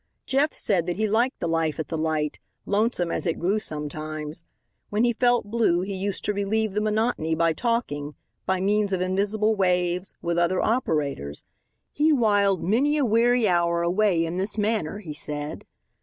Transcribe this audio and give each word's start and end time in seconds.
Jeff 0.25 0.51
said 0.51 0.87
that 0.87 0.95
he 0.97 1.07
liked 1.07 1.39
the 1.39 1.47
life 1.47 1.79
at 1.79 1.89
the 1.89 1.95
light, 1.99 2.39
lonesome 2.65 3.11
as 3.11 3.27
it 3.27 3.37
grew 3.37 3.59
sometimes. 3.59 4.43
When 4.89 5.03
he 5.03 5.13
felt 5.13 5.45
blue 5.51 5.81
he 5.81 5.93
used 5.93 6.25
to 6.25 6.33
relieve 6.33 6.73
the 6.73 6.81
monotony 6.81 7.35
by 7.35 7.53
talking, 7.53 8.15
by 8.47 8.61
means 8.61 8.93
of 8.93 9.01
invisible 9.01 9.53
waves, 9.55 10.15
with 10.19 10.39
other 10.39 10.59
operators. 10.59 11.43
He 11.91 12.11
wiled 12.11 12.63
many 12.63 12.97
a 12.97 13.05
weary 13.05 13.47
hour 13.47 13.83
away 13.83 14.25
in 14.25 14.37
this 14.39 14.57
manner, 14.57 14.97
he 14.97 15.13
said. 15.13 15.65